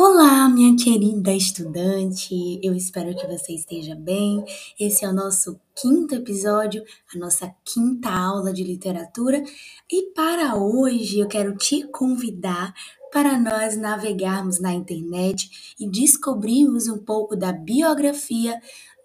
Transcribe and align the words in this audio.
Olá, 0.00 0.48
minha 0.48 0.76
querida 0.76 1.32
estudante, 1.32 2.60
eu 2.62 2.72
espero 2.72 3.16
que 3.16 3.26
você 3.26 3.52
esteja 3.52 3.96
bem. 3.96 4.44
Esse 4.78 5.04
é 5.04 5.08
o 5.08 5.12
nosso 5.12 5.60
quinto 5.74 6.14
episódio, 6.14 6.84
a 7.12 7.18
nossa 7.18 7.52
quinta 7.64 8.08
aula 8.08 8.52
de 8.52 8.62
literatura, 8.62 9.42
e 9.90 10.12
para 10.14 10.54
hoje 10.54 11.18
eu 11.18 11.26
quero 11.26 11.56
te 11.56 11.82
convidar 11.88 12.72
para 13.12 13.36
nós 13.40 13.76
navegarmos 13.76 14.60
na 14.60 14.72
internet 14.72 15.74
e 15.80 15.90
descobrirmos 15.90 16.86
um 16.86 16.98
pouco 16.98 17.34
da 17.34 17.50
biografia 17.50 18.56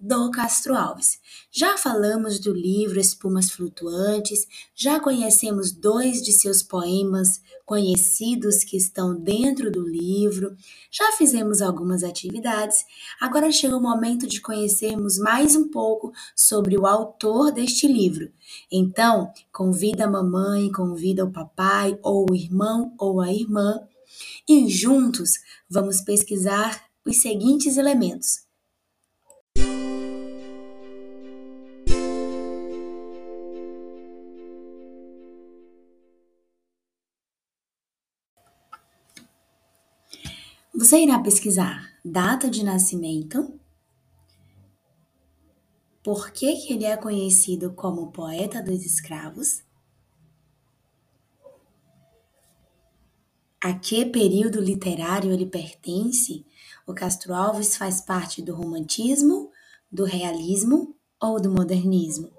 do 0.00 0.30
Castro 0.30 0.74
Alves. 0.74 1.18
Já 1.52 1.76
falamos 1.76 2.40
do 2.40 2.54
livro 2.54 2.98
Espumas 2.98 3.50
Flutuantes, 3.50 4.46
já 4.74 4.98
conhecemos 4.98 5.72
dois 5.72 6.22
de 6.22 6.32
seus 6.32 6.62
poemas 6.62 7.42
conhecidos 7.66 8.64
que 8.64 8.78
estão 8.78 9.14
dentro 9.14 9.70
do 9.70 9.86
livro, 9.86 10.56
já 10.90 11.12
fizemos 11.12 11.60
algumas 11.60 12.02
atividades. 12.02 12.84
Agora 13.20 13.52
chega 13.52 13.76
o 13.76 13.80
momento 13.80 14.26
de 14.26 14.40
conhecermos 14.40 15.18
mais 15.18 15.54
um 15.54 15.68
pouco 15.68 16.12
sobre 16.34 16.78
o 16.78 16.86
autor 16.86 17.52
deste 17.52 17.86
livro. 17.86 18.32
Então, 18.72 19.30
convida 19.52 20.06
a 20.06 20.10
mamãe, 20.10 20.72
convida 20.72 21.26
o 21.26 21.30
papai, 21.30 21.98
ou 22.02 22.26
o 22.30 22.34
irmão 22.34 22.94
ou 22.98 23.20
a 23.20 23.30
irmã, 23.30 23.80
e 24.48 24.66
juntos 24.68 25.32
vamos 25.68 26.00
pesquisar 26.00 26.84
os 27.04 27.20
seguintes 27.20 27.76
elementos 27.76 28.49
Você 40.80 40.98
irá 40.98 41.18
pesquisar 41.18 41.92
data 42.02 42.48
de 42.48 42.64
nascimento, 42.64 43.60
por 46.02 46.30
que, 46.30 46.56
que 46.56 46.72
ele 46.72 46.86
é 46.86 46.96
conhecido 46.96 47.74
como 47.74 48.10
poeta 48.10 48.62
dos 48.62 48.86
escravos, 48.86 49.62
a 53.62 53.74
que 53.74 54.06
período 54.06 54.58
literário 54.58 55.30
ele 55.30 55.44
pertence. 55.44 56.46
O 56.86 56.94
Castro 56.94 57.34
Alves 57.34 57.76
faz 57.76 58.00
parte 58.00 58.40
do 58.40 58.54
romantismo, 58.54 59.50
do 59.92 60.06
realismo 60.06 60.96
ou 61.20 61.38
do 61.38 61.50
modernismo? 61.50 62.32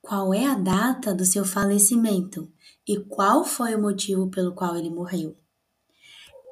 Qual 0.00 0.32
é 0.32 0.46
a 0.46 0.54
data 0.54 1.12
do 1.12 1.26
seu 1.26 1.44
falecimento 1.44 2.48
e 2.86 3.00
qual 3.00 3.44
foi 3.44 3.74
o 3.74 3.82
motivo 3.82 4.30
pelo 4.30 4.54
qual 4.54 4.76
ele 4.76 4.90
morreu? 4.90 5.36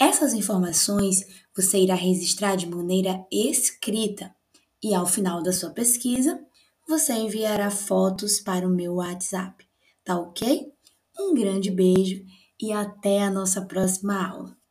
Essas 0.00 0.32
informações 0.32 1.24
você 1.56 1.78
irá 1.78 1.94
registrar 1.94 2.56
de 2.56 2.66
maneira 2.66 3.24
escrita 3.30 4.34
e 4.82 4.94
ao 4.94 5.06
final 5.06 5.42
da 5.42 5.52
sua 5.52 5.70
pesquisa 5.70 6.44
você 6.86 7.12
enviará 7.14 7.70
fotos 7.70 8.40
para 8.40 8.66
o 8.66 8.70
meu 8.70 8.94
WhatsApp, 8.94 9.66
tá 10.04 10.18
ok? 10.18 10.72
Um 11.18 11.34
grande 11.34 11.70
beijo 11.70 12.24
e 12.60 12.72
até 12.72 13.22
a 13.22 13.30
nossa 13.30 13.62
próxima 13.62 14.26
aula. 14.26 14.63